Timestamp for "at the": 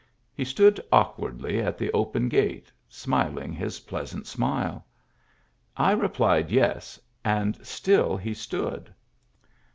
1.61-1.91